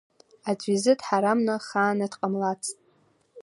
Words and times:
Аӡәы 0.49 0.69
изы 0.75 0.93
дҳарамны 0.99 1.55
хааны 1.65 2.07
дҟамлацт. 2.11 2.75